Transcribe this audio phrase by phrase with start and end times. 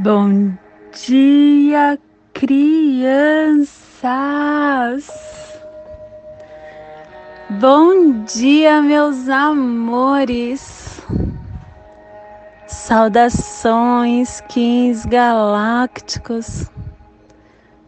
[0.00, 0.52] Bom
[1.06, 1.98] dia,
[2.32, 3.68] crianças!
[7.50, 11.02] Bom dia, meus amores!
[12.68, 16.70] Saudações, Kings Galácticos!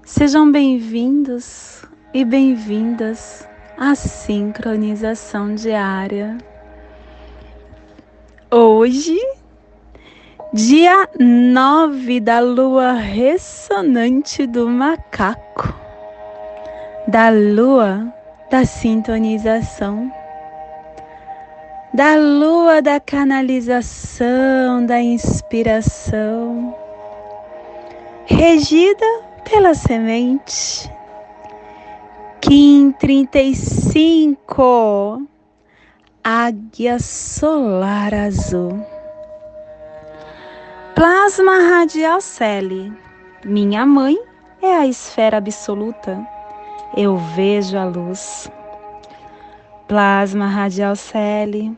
[0.04, 6.38] Sejam bem-vindos e bem-vindas à sincronização diária.
[8.50, 9.16] Hoje
[10.66, 15.74] Dia 9 da lua ressonante do macaco,
[17.08, 18.12] da lua
[18.50, 20.12] da sintonização,
[21.94, 26.76] da lua da canalização, da inspiração,
[28.26, 29.06] regida
[29.50, 30.92] pela semente.
[32.42, 35.26] Kim 35,
[36.22, 38.99] Águia Solar Azul.
[41.00, 42.92] Plasma radial Celi.
[43.42, 44.18] Minha mãe
[44.60, 46.20] é a esfera absoluta.
[46.94, 48.52] Eu vejo a luz.
[49.88, 51.74] Plasma radial Celi.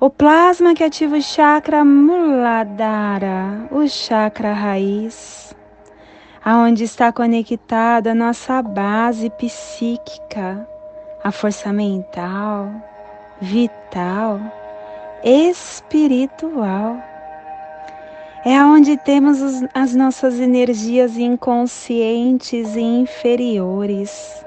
[0.00, 5.54] O plasma que ativa o chakra Muladhara, o chakra raiz,
[6.42, 10.66] aonde está conectada a nossa base psíquica,
[11.22, 12.70] a força mental,
[13.42, 14.40] vital,
[15.22, 17.07] espiritual
[18.50, 19.40] é onde temos
[19.74, 24.42] as nossas energias inconscientes e inferiores.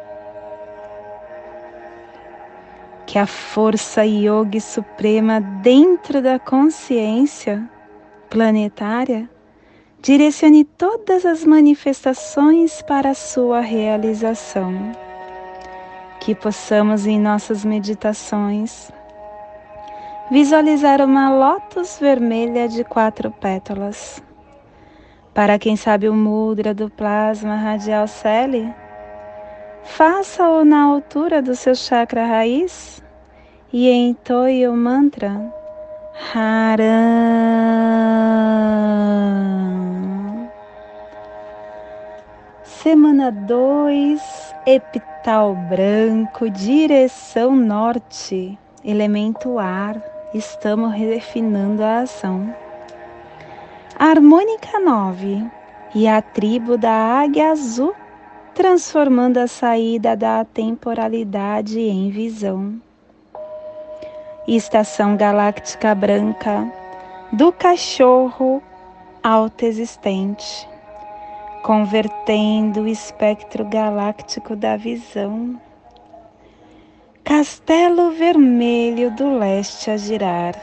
[3.05, 7.69] Que a força yogi suprema dentro da consciência
[8.27, 9.29] planetária
[10.01, 14.73] direcione todas as manifestações para a sua realização.
[16.19, 18.91] Que possamos em nossas meditações
[20.31, 24.23] visualizar uma lótus vermelha de quatro pétalas.
[25.33, 28.73] Para quem sabe o mudra do plasma radial Celi,
[29.83, 33.03] faça-o na altura do seu chakra raiz
[33.73, 35.53] e entoie o mantra
[36.33, 36.89] Haram.
[42.63, 52.55] Semana 2, epital branco, direção norte, elemento ar estamos refinando a ação.
[53.99, 55.45] harmônica 9
[55.93, 57.93] e a tribo da águia azul,
[58.55, 62.81] transformando a saída da temporalidade em visão.
[64.47, 66.71] Estação galáctica branca
[67.33, 68.63] do cachorro
[69.21, 70.67] autoexistente,
[71.61, 75.59] convertendo o espectro galáctico da visão
[77.23, 80.55] Castelo Vermelho do Leste a girar,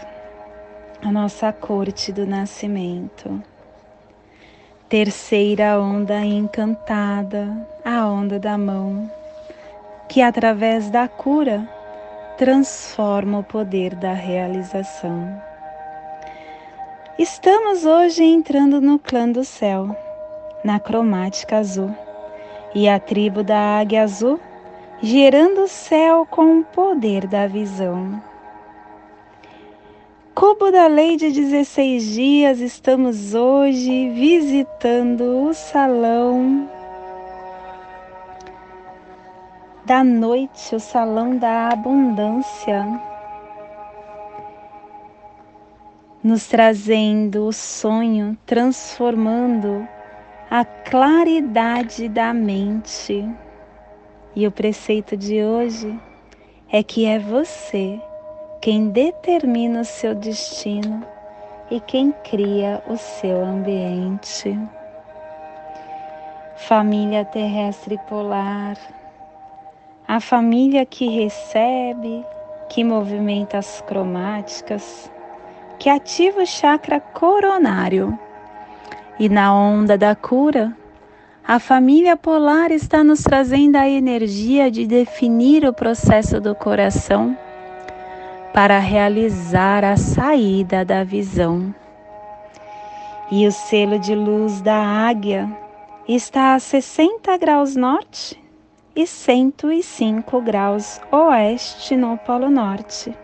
[1.01, 3.41] a nossa corte do nascimento.
[4.89, 7.49] Terceira onda encantada,
[7.85, 9.09] a onda da mão,
[10.09, 11.67] que através da cura
[12.37, 15.41] transforma o poder da realização.
[17.17, 19.97] Estamos hoje entrando no clã do céu,
[20.65, 21.95] na cromática azul,
[22.75, 24.41] e a tribo da águia azul
[25.01, 28.21] gerando o céu com o poder da visão.
[30.35, 36.69] Cubo da Lei de 16 dias, estamos hoje visitando o salão
[39.85, 42.85] da noite, o salão da abundância,
[46.23, 49.89] nos trazendo o sonho, transformando
[50.51, 53.27] a claridade da mente.
[54.37, 55.99] E o preceito de hoje
[56.71, 58.01] é que é você
[58.61, 61.05] quem determina o seu destino
[61.71, 64.59] e quem cria o seu ambiente.
[66.57, 68.77] Família terrestre polar,
[70.07, 72.25] a família que recebe,
[72.69, 75.11] que movimenta as cromáticas,
[75.79, 78.19] que ativa o chakra coronário
[79.19, 80.77] e na onda da cura
[81.49, 87.35] a família polar está nos trazendo a energia de definir o processo do coração
[88.53, 91.75] para realizar a saída da visão.
[93.31, 95.51] E o selo de luz da águia
[96.07, 98.39] está a 60 graus norte
[98.95, 103.17] e 105 graus oeste no Polo Norte,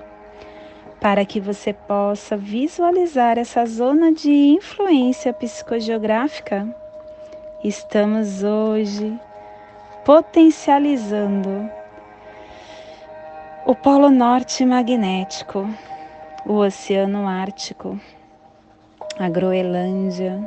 [0.98, 6.74] para que você possa visualizar essa zona de influência psicogeográfica
[7.64, 9.18] estamos hoje
[10.04, 11.70] potencializando
[13.64, 15.66] o Polo Norte magnético,
[16.44, 17.98] o Oceano Ártico,
[19.18, 20.46] a Groenlândia,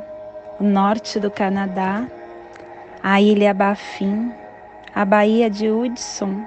[0.60, 2.06] o norte do Canadá,
[3.02, 4.32] a ilha Baffin,
[4.94, 6.46] a Baía de Hudson,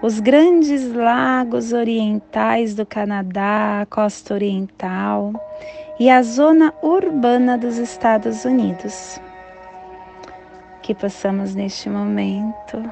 [0.00, 5.32] os grandes lagos orientais do Canadá, a costa oriental
[5.98, 9.20] e a zona urbana dos Estados Unidos.
[10.88, 12.82] Que possamos neste momento.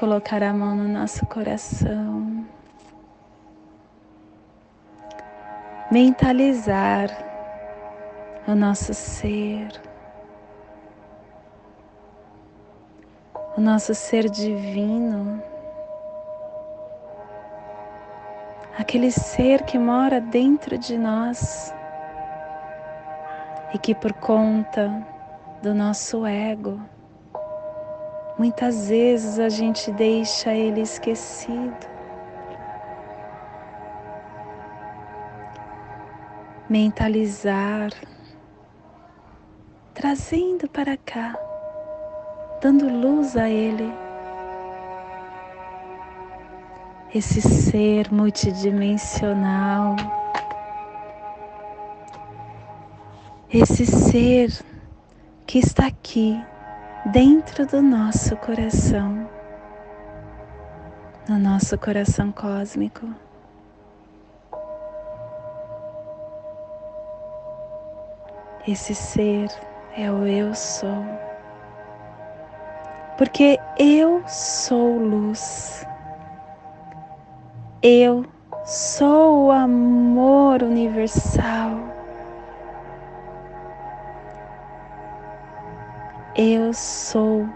[0.00, 2.44] Colocar a mão no nosso coração,
[5.88, 7.08] mentalizar
[8.48, 9.80] o nosso ser,
[13.56, 15.40] o nosso ser divino,
[18.76, 21.72] aquele ser que mora dentro de nós
[23.72, 25.09] e que por conta
[25.62, 26.80] do nosso ego,
[28.40, 31.86] Muitas vezes a gente deixa ele esquecido.
[36.66, 37.90] Mentalizar,
[39.92, 41.38] trazendo para cá,
[42.62, 43.92] dando luz a ele.
[47.14, 49.96] Esse ser multidimensional,
[53.52, 54.64] esse ser
[55.50, 56.40] que está aqui
[57.06, 59.28] dentro do nosso coração,
[61.28, 63.04] no nosso coração cósmico.
[68.68, 69.48] Esse ser
[69.96, 71.04] é o Eu Sou,
[73.18, 75.84] porque eu sou luz,
[77.82, 78.24] eu
[78.64, 81.99] sou o amor universal.
[86.42, 87.46] Eu sou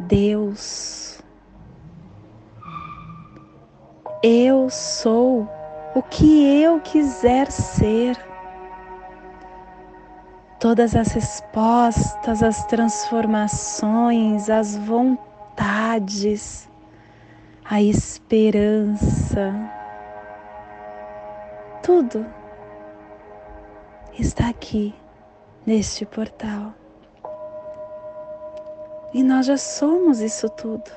[0.00, 1.22] Deus.
[4.20, 5.48] Eu sou
[5.94, 8.18] o que eu quiser ser.
[10.58, 16.68] Todas as respostas, as transformações, as vontades,
[17.64, 19.54] a esperança,
[21.80, 22.26] tudo
[24.18, 24.92] está aqui
[25.64, 26.74] neste portal.
[29.14, 30.90] E nós já somos isso tudo.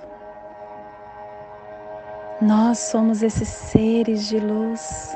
[2.41, 5.15] Nós somos esses seres de luz.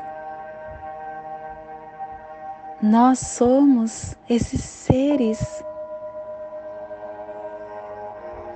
[2.80, 5.64] Nós somos esses seres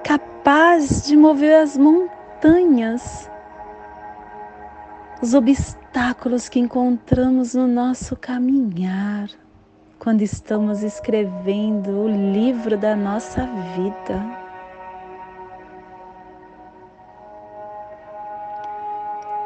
[0.03, 3.29] capazes de mover as montanhas,
[5.23, 9.27] os obstáculos que encontramos no nosso caminhar
[10.05, 13.43] quando estamos escrevendo o livro da nossa
[13.75, 14.23] vida.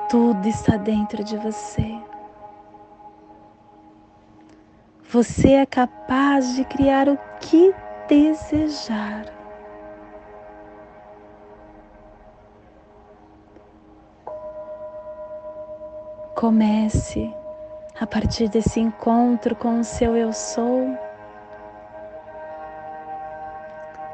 [0.10, 1.98] Tudo está dentro de você.
[5.10, 7.74] Você é capaz de criar o que
[8.10, 9.28] desejar.
[16.36, 17.39] Comece
[18.00, 20.98] a partir desse encontro com o seu eu sou.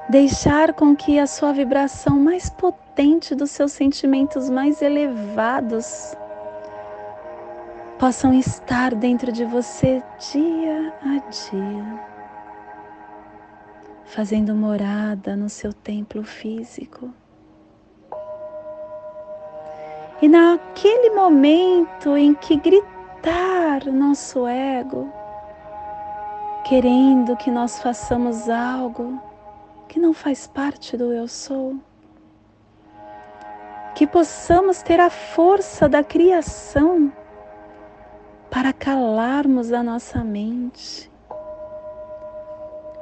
[0.09, 6.15] Deixar com que a sua vibração mais potente dos seus sentimentos mais elevados
[7.99, 11.99] possam estar dentro de você dia a dia,
[14.05, 17.11] fazendo morada no seu templo físico.
[20.21, 22.94] E naquele momento em que gritar,
[23.87, 25.11] o nosso ego,
[26.63, 29.21] querendo que nós façamos algo
[29.87, 31.75] que não faz parte do eu sou.
[33.93, 37.11] Que possamos ter a força da criação
[38.49, 41.11] para calarmos a nossa mente,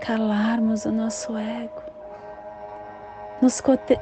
[0.02, 1.82] calarmos o nosso ego,
[3.42, 3.62] nos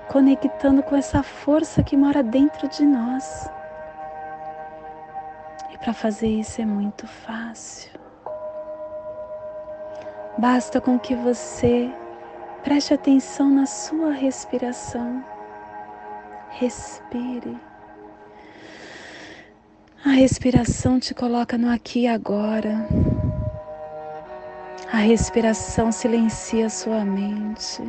[0.10, 3.50] conectando com essa força que mora dentro de nós
[5.82, 7.92] para fazer isso é muito fácil.
[10.38, 11.92] Basta com que você
[12.64, 15.26] preste atenção na sua respiração.
[16.52, 17.60] Respire.
[20.06, 22.88] A respiração te coloca no aqui e agora.
[24.94, 27.82] A respiração silencia sua mente.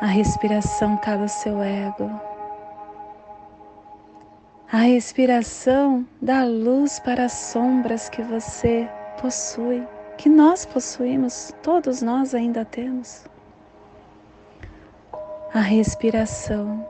[0.00, 2.29] A respiração cala seu ego.
[4.72, 8.88] A respiração dá luz para as sombras que você
[9.20, 9.84] possui,
[10.16, 13.24] que nós possuímos, todos nós ainda temos.
[15.52, 16.86] A respiração,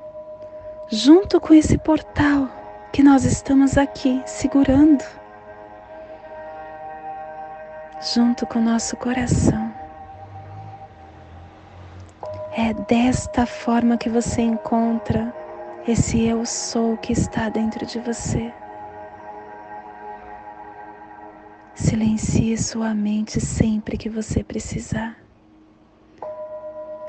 [0.90, 2.50] junto com esse portal
[2.92, 5.02] que nós estamos aqui segurando,
[8.14, 9.75] junto com o nosso coração.
[12.54, 15.39] É desta forma que você encontra
[15.87, 18.52] esse eu sou que está dentro de você.
[21.75, 25.16] Silencie sua mente sempre que você precisar.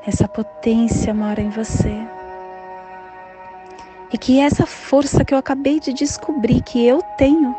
[0.06, 1.94] Essa potência mora em você.
[4.12, 7.54] E que essa força que eu acabei de descobrir que eu tenho,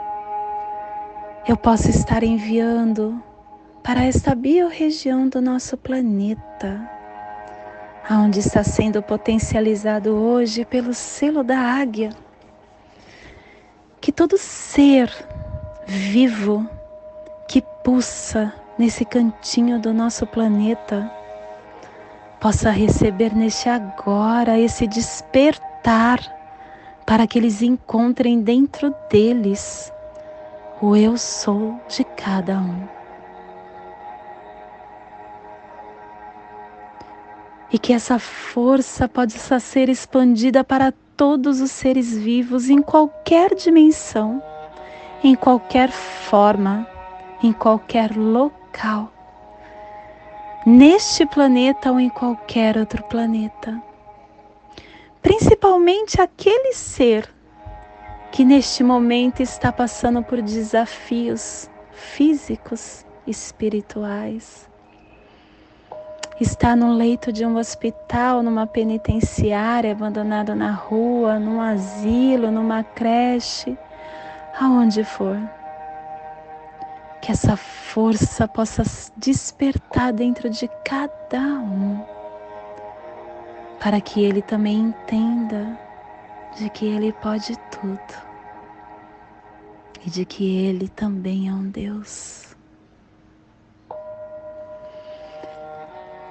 [1.48, 3.22] eu posso estar enviando
[3.84, 6.89] para esta biorregião do nosso planeta
[8.10, 12.10] aonde está sendo potencializado hoje pelo selo da águia.
[14.01, 15.12] Que todo ser
[15.86, 16.67] vivo
[17.48, 21.10] que pulsa nesse cantinho do nosso planeta
[22.39, 26.19] possa receber neste agora esse despertar
[27.05, 29.91] para que eles encontrem dentro deles
[30.81, 33.02] o eu sou de cada um.
[37.74, 44.42] E que essa força possa ser expandida para todos os seres vivos em qualquer dimensão,
[45.24, 46.88] em qualquer forma,
[47.42, 49.12] em qualquer local,
[50.68, 53.82] neste planeta ou em qualquer outro planeta.
[55.20, 57.27] Principalmente aquele ser
[58.32, 64.72] que neste momento está passando por desafios físicos, espirituais
[66.43, 73.77] está no leito de um hospital, numa penitenciária, abandonado na rua, num asilo, numa creche,
[74.59, 75.38] aonde for.
[77.21, 78.83] Que essa força possa
[79.15, 82.03] despertar dentro de cada um,
[83.79, 85.79] para que ele também entenda
[86.57, 88.33] de que ele pode tudo
[90.05, 92.52] e de que ele também é um Deus.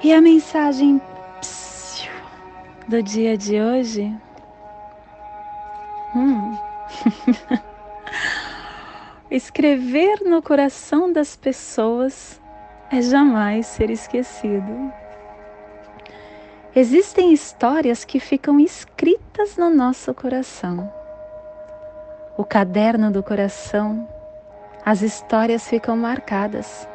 [0.05, 1.01] E a mensagem
[2.89, 4.13] do dia de hoje?
[6.13, 6.59] Hum.
[9.31, 12.41] Escrever no coração das pessoas
[12.91, 14.93] é jamais ser esquecido.
[16.75, 20.93] Existem histórias que ficam escritas no nosso coração.
[22.37, 24.09] O caderno do coração,
[24.85, 26.89] as histórias ficam marcadas.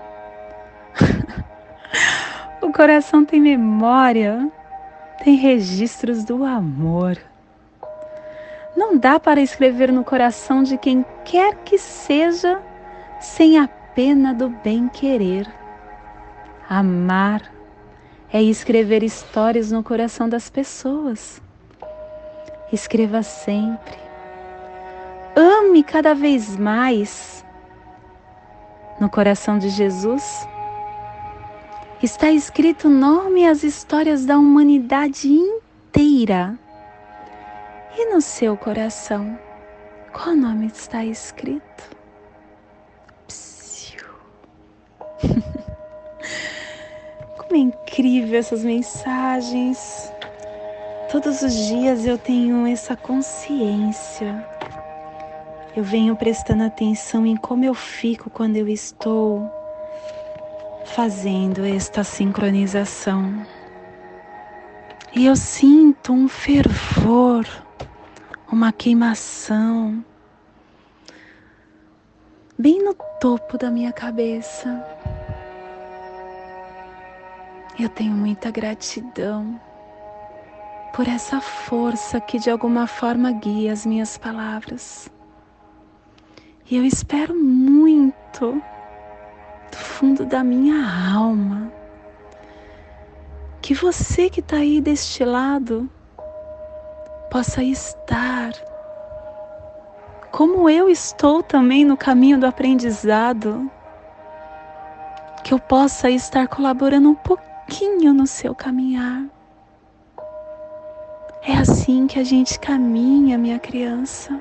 [2.67, 4.51] O coração tem memória,
[5.23, 7.17] tem registros do amor.
[8.75, 12.61] Não dá para escrever no coração de quem quer que seja
[13.21, 15.49] sem a pena do bem-querer.
[16.69, 17.41] Amar
[18.33, 21.41] é escrever histórias no coração das pessoas.
[22.69, 23.97] Escreva sempre.
[25.37, 27.45] Ame cada vez mais.
[28.99, 30.45] No coração de Jesus,
[32.05, 36.57] está escrito o nome e as histórias da humanidade inteira.
[37.97, 39.37] E no seu coração,
[40.13, 41.97] qual nome está escrito?
[43.27, 44.05] Psiu.
[47.37, 50.13] Como é incrível essas mensagens.
[51.11, 54.47] Todos os dias eu tenho essa consciência.
[55.75, 59.56] Eu venho prestando atenção em como eu fico quando eu estou
[60.87, 63.45] fazendo esta sincronização.
[65.13, 67.45] E eu sinto um fervor,
[68.51, 70.03] uma queimação,
[72.57, 74.83] bem no topo da minha cabeça.
[77.79, 79.59] Eu tenho muita gratidão
[80.93, 85.11] por essa força que de alguma forma guia as minhas palavras.
[86.69, 88.61] E eu espero muito
[89.97, 90.75] fundo da minha
[91.11, 91.71] alma,
[93.59, 95.89] que você que está aí deste lado
[97.31, 98.51] possa estar
[100.31, 103.71] como eu estou também no caminho do aprendizado,
[105.43, 109.25] que eu possa estar colaborando um pouquinho no seu caminhar.
[111.41, 114.39] É assim que a gente caminha, minha criança.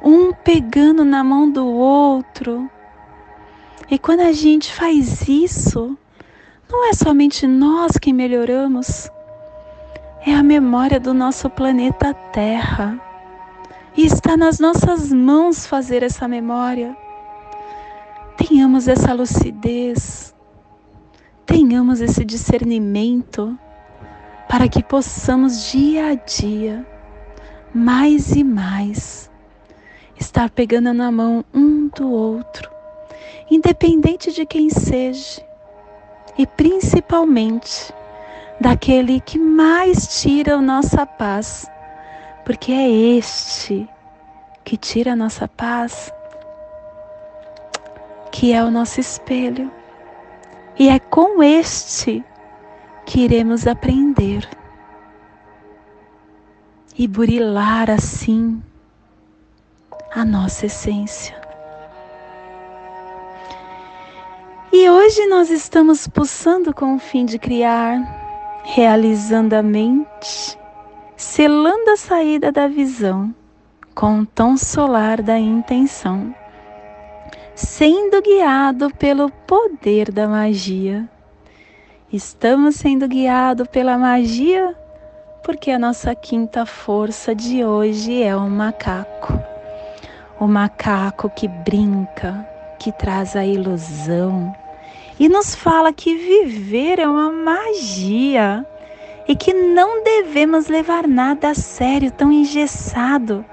[0.00, 2.70] Um pegando na mão do outro,
[3.90, 5.96] e quando a gente faz isso,
[6.70, 9.10] não é somente nós que melhoramos,
[10.26, 12.98] é a memória do nosso planeta Terra.
[13.96, 16.96] E está nas nossas mãos fazer essa memória.
[18.36, 20.34] Tenhamos essa lucidez,
[21.46, 23.56] tenhamos esse discernimento,
[24.48, 26.84] para que possamos dia a dia,
[27.72, 29.30] mais e mais,
[30.18, 32.73] estar pegando na mão um do outro
[33.50, 35.42] independente de quem seja,
[36.36, 37.92] e principalmente
[38.60, 41.70] daquele que mais tira a nossa paz,
[42.44, 43.88] porque é este
[44.64, 46.12] que tira a nossa paz,
[48.32, 49.70] que é o nosso espelho,
[50.78, 52.24] e é com este
[53.06, 54.48] que iremos aprender
[56.96, 58.62] e burilar assim
[60.14, 61.43] a nossa essência.
[64.76, 67.96] E hoje nós estamos pulsando com o fim de criar,
[68.64, 70.58] realizando a mente,
[71.16, 73.32] selando a saída da visão
[73.94, 76.34] com o tom solar da intenção,
[77.54, 81.08] sendo guiado pelo poder da magia.
[82.12, 84.74] Estamos sendo guiados pela magia
[85.44, 89.40] porque a nossa quinta força de hoje é o macaco.
[90.40, 92.44] O macaco que brinca,
[92.80, 94.52] que traz a ilusão,
[95.18, 98.66] e nos fala que viver é uma magia
[99.28, 103.44] e que não devemos levar nada a sério tão engessado,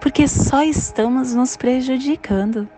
[0.00, 2.68] porque só estamos nos prejudicando.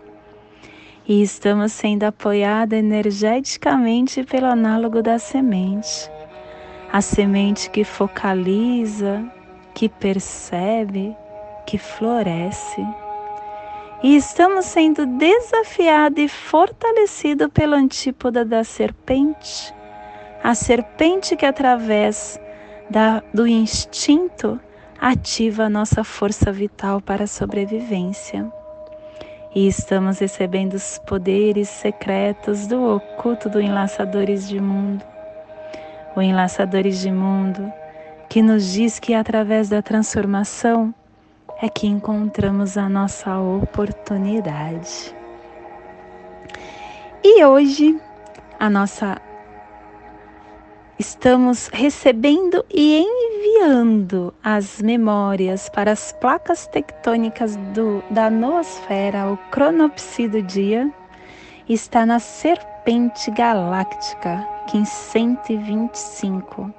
[1.07, 6.09] E estamos sendo apoiados energeticamente pelo análogo da semente.
[6.91, 9.23] A semente que focaliza,
[9.73, 11.15] que percebe,
[11.65, 12.85] que floresce
[14.03, 19.73] e estamos sendo desafiados e fortalecidos pela antípoda da serpente,
[20.43, 22.39] a serpente que através
[22.89, 24.59] da, do instinto
[24.99, 28.51] ativa a nossa força vital para a sobrevivência.
[29.53, 35.03] E estamos recebendo os poderes secretos do oculto do Enlaçadores de Mundo.
[36.15, 37.71] O Enlaçadores de Mundo
[38.29, 40.93] que nos diz que através da transformação
[41.61, 45.15] é que encontramos a nossa oportunidade.
[47.23, 47.99] E hoje
[48.59, 49.21] a nossa
[50.97, 60.27] estamos recebendo e enviando as memórias para as placas tectônicas do, da noosfera, o cronopsi
[60.27, 60.91] do dia,
[61.67, 66.73] está na serpente galáctica, que em 125.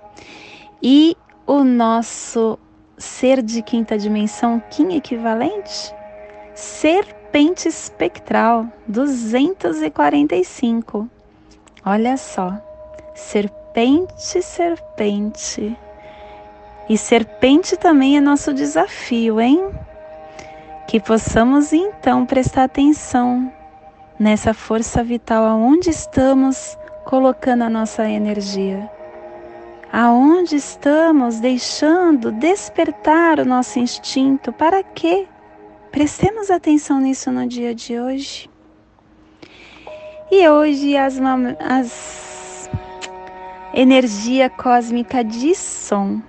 [0.83, 2.59] E o nosso
[2.99, 5.95] ser de quinta dimensão, Kim equivalente?
[6.55, 11.11] Serpente espectral 245.
[11.85, 12.55] Olha só,
[13.15, 15.77] serpente, serpente.
[16.89, 19.71] E serpente também é nosso desafio, hein?
[20.87, 23.53] Que possamos então prestar atenção
[24.19, 28.91] nessa força vital aonde estamos colocando a nossa energia
[29.99, 35.27] aonde estamos deixando despertar o nosso instinto, para quê?
[35.91, 38.51] Prestemos atenção nisso no dia de hoje.
[40.31, 41.19] E hoje as,
[41.59, 42.71] as
[43.73, 46.21] energia cósmica de som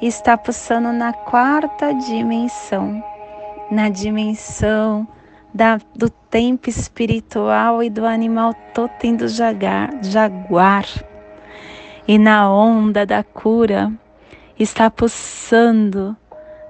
[0.00, 3.00] está pulsando na quarta dimensão,
[3.70, 5.06] na dimensão
[5.54, 10.84] da, do tempo espiritual e do animal totem do jaguar, jaguar
[12.06, 13.92] e na onda da cura
[14.58, 16.16] está pulsando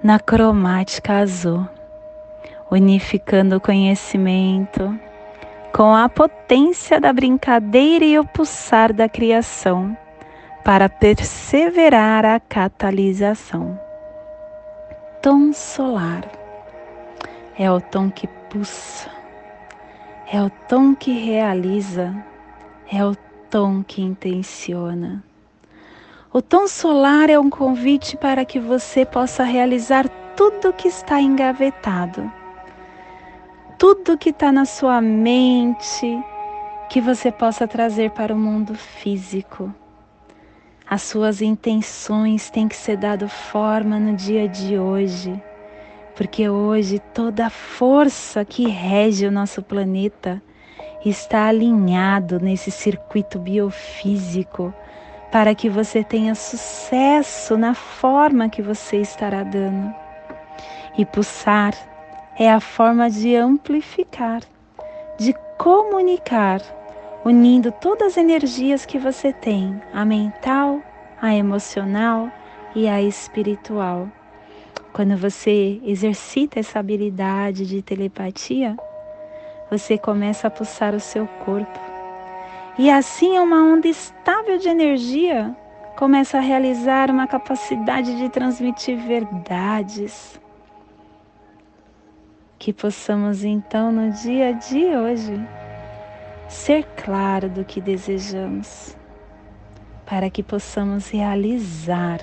[0.02, 1.66] na cromática azul,
[2.70, 4.98] unificando o conhecimento
[5.74, 9.96] com a potência da brincadeira e o pulsar da criação
[10.64, 13.78] para perseverar a catalisação.
[15.22, 16.24] Tom solar
[17.58, 19.08] é o tom que pulsa,
[20.30, 22.14] é o tom que realiza,
[22.92, 23.14] é o
[23.52, 25.22] tom que intenciona.
[26.32, 32.32] O tom solar é um convite para que você possa realizar tudo que está engavetado,
[33.78, 36.18] tudo que está na sua mente,
[36.88, 39.70] que você possa trazer para o mundo físico.
[40.88, 45.38] As suas intenções têm que ser dado forma no dia de hoje,
[46.16, 50.42] porque hoje toda a força que rege o nosso planeta
[51.10, 54.72] está alinhado nesse circuito biofísico
[55.30, 59.92] para que você tenha sucesso na forma que você estará dando.
[60.96, 61.74] E pulsar
[62.38, 64.42] é a forma de amplificar,
[65.18, 66.60] de comunicar,
[67.24, 70.80] unindo todas as energias que você tem, a mental,
[71.20, 72.30] a emocional
[72.74, 74.08] e a espiritual.
[74.92, 78.76] Quando você exercita essa habilidade de telepatia,
[79.72, 81.80] você começa a pulsar o seu corpo.
[82.78, 85.56] E assim uma onda estável de energia
[85.96, 90.38] começa a realizar uma capacidade de transmitir verdades.
[92.58, 95.40] Que possamos então no dia de hoje
[96.48, 98.94] ser claro do que desejamos,
[100.04, 102.20] para que possamos realizar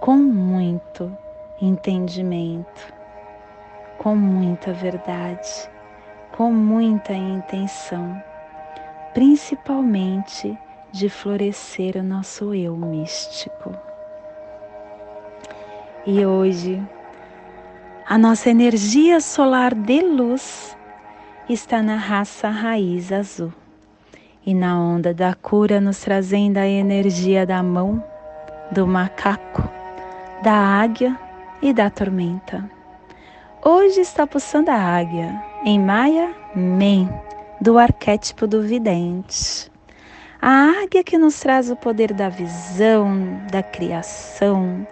[0.00, 1.16] com muito
[1.62, 2.92] entendimento,
[3.96, 5.77] com muita verdade,
[6.38, 8.22] com muita intenção,
[9.12, 10.56] principalmente
[10.92, 13.74] de florescer o nosso eu místico.
[16.06, 16.80] E hoje,
[18.06, 20.78] a nossa energia solar de luz
[21.48, 23.52] está na raça raiz azul
[24.46, 28.00] e na onda da cura nos trazendo a energia da mão,
[28.70, 29.68] do macaco,
[30.44, 31.18] da águia
[31.60, 32.70] e da tormenta.
[33.60, 37.08] Hoje está pulsando a águia em Maia Men,
[37.60, 39.70] do arquétipo do vidente.
[40.40, 44.86] A águia que nos traz o poder da visão, da criação,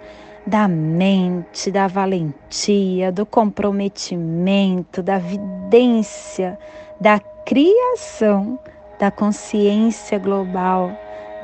[0.44, 6.58] da mente, da valentia, do comprometimento, da vidência,
[7.00, 8.58] da criação,
[8.98, 10.90] da consciência global,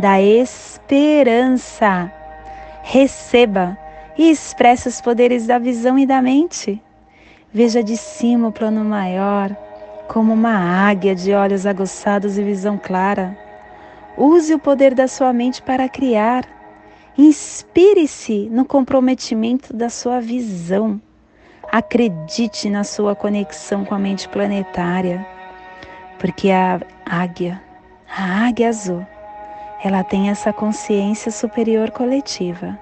[0.00, 2.12] da esperança.
[2.82, 3.78] Receba
[4.18, 6.82] e expresse os poderes da visão e da mente.
[7.52, 9.54] Veja de cima o plano maior,
[10.08, 13.36] como uma águia de olhos aguçados e visão clara.
[14.16, 16.46] Use o poder da sua mente para criar
[17.16, 20.98] Inspire-se no comprometimento da sua visão.
[21.70, 25.26] Acredite na sua conexão com a mente planetária,
[26.18, 27.62] porque a águia,
[28.08, 29.06] a águia azul,
[29.84, 32.78] ela tem essa consciência superior coletiva.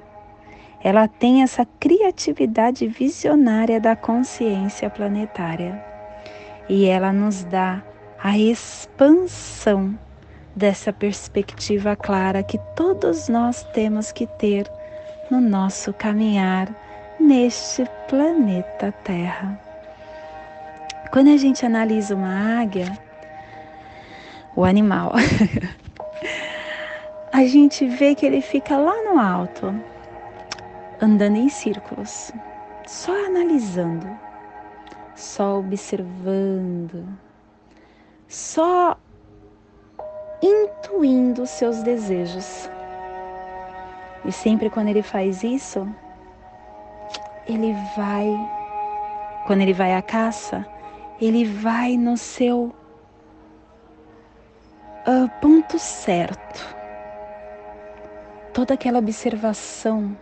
[0.83, 5.83] Ela tem essa criatividade visionária da consciência planetária.
[6.69, 7.83] E ela nos dá
[8.23, 9.99] a expansão
[10.55, 14.71] dessa perspectiva clara que todos nós temos que ter
[15.31, 16.69] no nosso caminhar
[17.19, 19.61] neste planeta Terra.
[21.13, 22.99] Quando a gente analisa uma águia,
[24.57, 25.13] o animal,
[27.33, 29.75] a gente vê que ele fica lá no alto,
[31.01, 32.31] andando em círculos,
[32.87, 34.07] só analisando,
[35.15, 37.07] só observando,
[38.29, 38.97] só
[40.43, 42.71] intuindo seus desejos.
[44.25, 45.89] E sempre quando ele faz isso,
[47.47, 48.29] ele vai,
[49.47, 50.67] quando ele vai à caça,
[51.21, 52.75] ele vai no seu
[55.07, 56.77] uh, ponto certo.
[58.53, 60.17] Toda aquela observação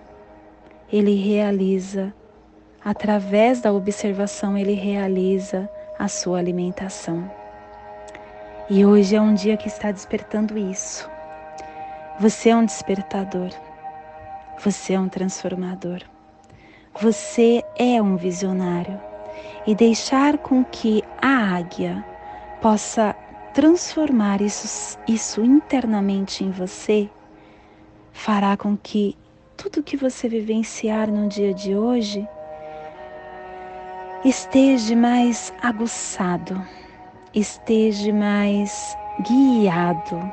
[0.92, 2.14] ele realiza,
[2.85, 7.31] através da observação, ele realiza a sua alimentação.
[8.70, 11.09] E hoje é um dia que está despertando isso.
[12.20, 13.51] Você é um despertador.
[14.59, 16.01] Você é um transformador.
[17.01, 19.01] Você é um visionário.
[19.66, 22.05] E deixar com que a águia
[22.61, 23.14] possa
[23.55, 27.09] transformar isso, isso internamente em você
[28.12, 29.16] fará com que
[29.59, 32.27] tudo que você vivenciar no dia de hoje
[34.25, 36.59] esteja mais aguçado
[37.35, 40.33] esteja mais guiado,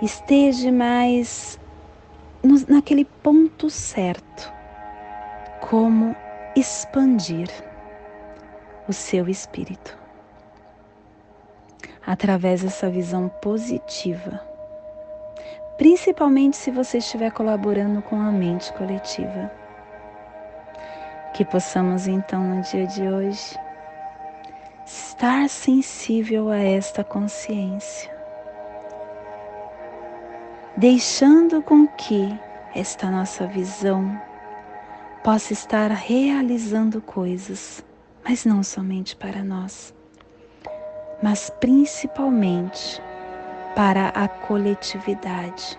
[0.00, 1.58] esteja mais
[2.42, 4.52] no, naquele ponto certo,
[5.60, 6.14] como
[6.56, 7.48] expandir
[8.88, 9.98] o seu espírito.
[12.04, 14.40] Através dessa visão positiva,
[15.82, 19.50] principalmente se você estiver colaborando com a mente coletiva.
[21.34, 23.58] Que possamos então no dia de hoje
[24.86, 28.16] estar sensível a esta consciência,
[30.76, 32.32] deixando com que
[32.76, 34.22] esta nossa visão
[35.24, 37.84] possa estar realizando coisas,
[38.22, 39.92] mas não somente para nós,
[41.20, 43.02] mas principalmente
[43.74, 45.78] para a coletividade,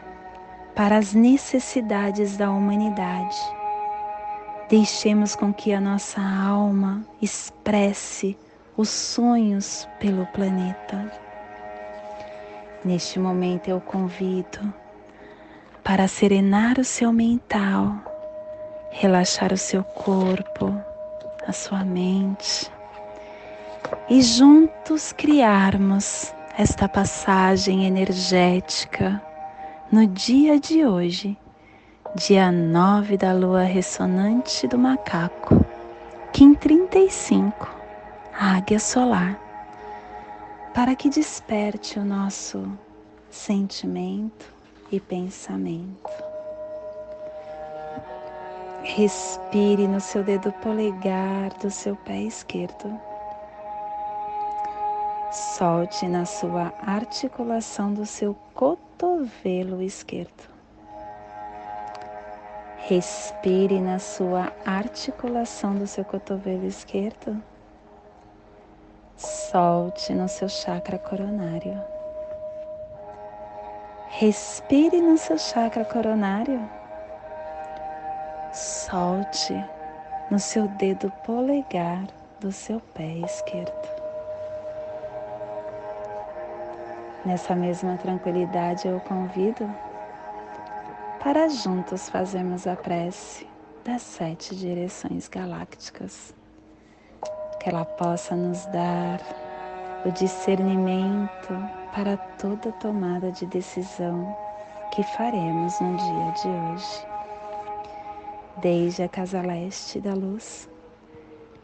[0.76, 3.38] para as necessidades da humanidade.
[4.70, 8.38] Deixemos com que a nossa alma expresse
[8.76, 11.12] os sonhos pelo planeta.
[12.84, 14.74] Neste momento eu convido
[15.84, 17.96] para serenar o seu mental,
[18.90, 20.74] relaxar o seu corpo,
[21.48, 22.72] a sua mente
[24.10, 29.20] e juntos criarmos esta passagem energética
[29.92, 31.36] no dia de hoje,
[32.16, 35.66] dia 9 da lua ressonante do macaco,
[36.32, 37.70] Kim 35
[38.34, 39.40] águia solar,
[40.76, 42.72] para que desperte o nosso
[43.32, 44.54] sentimento
[44.92, 46.10] e pensamento.
[48.84, 53.13] Respire no seu dedo polegar do seu pé esquerdo.
[55.34, 60.48] Solte na sua articulação do seu cotovelo esquerdo.
[62.78, 67.42] Respire na sua articulação do seu cotovelo esquerdo.
[69.18, 71.82] Solte no seu chakra coronário.
[74.10, 76.62] Respire no seu chakra coronário.
[78.54, 79.56] Solte
[80.30, 82.06] no seu dedo polegar
[82.40, 83.93] do seu pé esquerdo.
[87.26, 89.74] Nessa mesma tranquilidade eu convido
[91.24, 93.48] para juntos fazermos a prece
[93.86, 96.36] das sete direções galácticas,
[97.62, 99.22] que ela possa nos dar
[100.06, 101.54] o discernimento
[101.96, 104.36] para toda tomada de decisão
[104.94, 107.08] que faremos no dia de hoje.
[108.58, 110.70] Desde a casa leste da luz,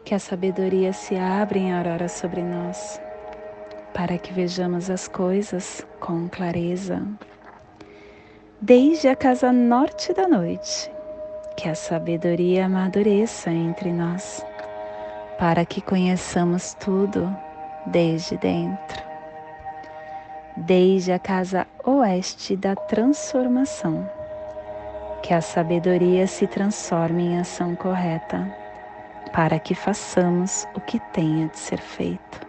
[0.05, 3.01] que a sabedoria se abra em aurora sobre nós
[3.93, 7.02] para que vejamos as coisas com clareza.
[8.62, 10.91] Desde a casa norte da noite,
[11.56, 14.45] que a sabedoria amadureça entre nós,
[15.38, 17.34] para que conheçamos tudo
[17.86, 19.04] desde dentro.
[20.58, 24.10] Desde a casa oeste da transformação,
[25.23, 28.45] que a sabedoria se transforme em ação correta,
[29.32, 32.48] para que façamos o que tenha de ser feito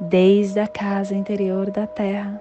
[0.00, 2.40] desde a casa interior da terra,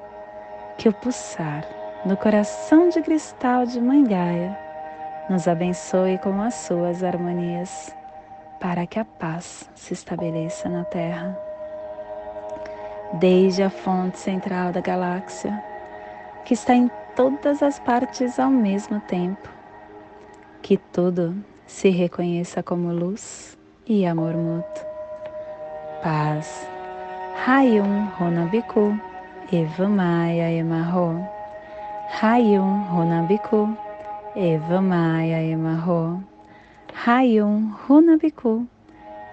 [0.77, 1.65] que o pulsar
[2.05, 4.57] no coração de cristal de Mãe Gaia
[5.29, 7.95] nos abençoe com as suas harmonias,
[8.59, 11.37] para que a paz se estabeleça na terra.
[13.13, 15.63] Desde a fonte central da galáxia,
[16.45, 19.47] que está em todas as partes ao mesmo tempo,
[20.61, 21.35] que tudo
[21.65, 24.85] se reconheça como luz e amor mútuo.
[26.01, 26.72] Paz
[27.35, 28.97] Hayum Honabiku
[29.51, 31.27] Eva Maia Emarro.
[32.21, 33.75] Hayum Honabiku
[34.35, 36.23] Eva Maia Emarro.
[36.93, 38.65] Hayum Hunabiku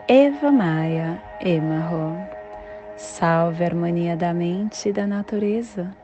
[0.09, 2.17] Eva Maia Emarro.
[2.97, 5.95] Salve a harmonia da mente e da natureza,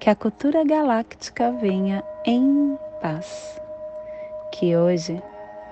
[0.00, 3.60] que a cultura galáctica venha em paz.
[4.50, 5.22] Que hoje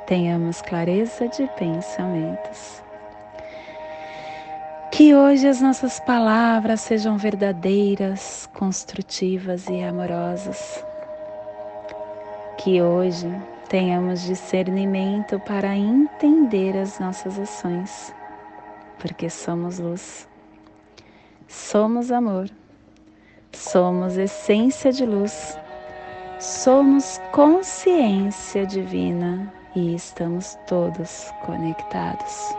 [0.07, 2.84] tenhamos clareza de pensamentos
[4.97, 10.85] que hoje as nossas palavras sejam verdadeiras, construtivas e amorosas.
[12.59, 13.29] Que hoje
[13.69, 18.15] tenhamos discernimento para entender as nossas ações,
[19.01, 20.29] porque somos luz,
[21.49, 22.49] somos amor,
[23.51, 25.59] somos essência de luz,
[26.39, 32.55] somos consciência divina e estamos todos conectados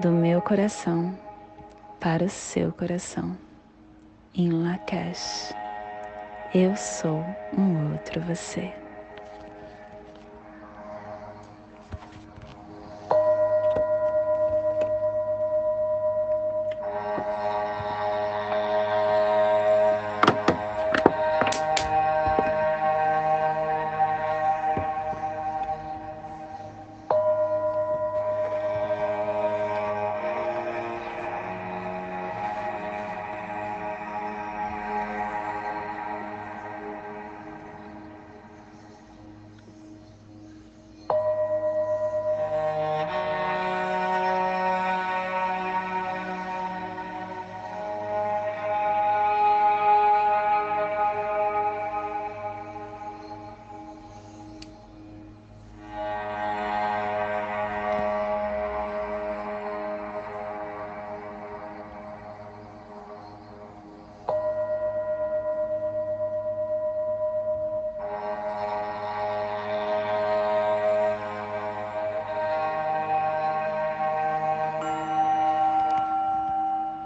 [0.00, 1.14] do meu coração
[2.00, 3.36] para o seu coração.
[4.34, 5.52] Em Lakesh,
[6.54, 7.22] eu sou
[7.56, 8.79] um outro você.